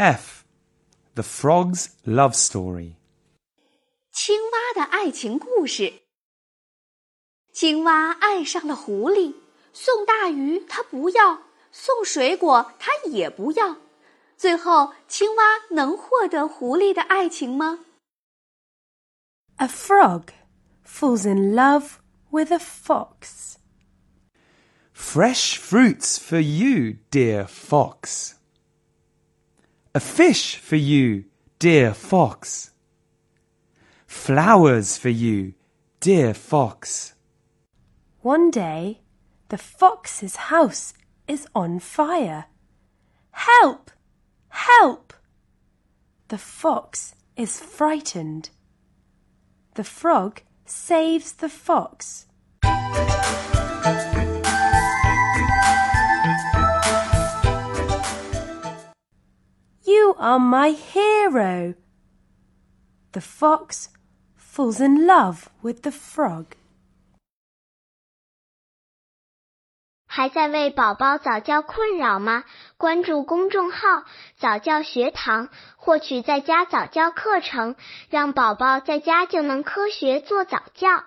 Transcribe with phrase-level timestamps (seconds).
[0.00, 0.44] F.
[1.14, 2.94] The Frog's Love Story.
[4.12, 6.02] 青蛙的爱情故事。
[7.52, 9.34] 青蛙爱上了狐狸，
[9.72, 13.76] 送大鱼它不要，送水果它也不要。
[14.36, 17.78] 最后，青蛙能获得狐狸的爱情吗？
[19.56, 20.28] A frog
[20.86, 21.92] falls in love
[22.30, 23.56] with a fox.
[24.92, 28.34] Fresh fruits for you, dear fox.
[29.93, 31.25] A fish for you,
[31.59, 32.71] dear fox.
[34.07, 35.53] Flowers for you,
[35.99, 37.13] dear fox.
[38.21, 39.01] One day,
[39.49, 40.93] the fox's house
[41.27, 42.45] is on fire.
[43.31, 43.91] Help!
[44.47, 45.13] Help!
[46.29, 48.49] The fox is frightened.
[49.73, 52.27] The frog saves the fox.
[60.20, 61.74] are my hero.
[63.12, 63.88] The fox
[64.36, 66.46] falls in love with the frog.
[70.08, 72.44] 还在为宝宝早教困扰吗？
[72.78, 74.08] 关注公众号“
[74.38, 77.76] 早教学堂”，获取在家早教课程，
[78.08, 81.04] 让宝宝在家就能科学做早教。